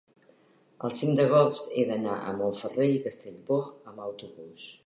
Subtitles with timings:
[0.87, 3.63] el cinc d'agost he d'anar a Montferrer i Castellbò
[3.93, 4.71] amb autobús.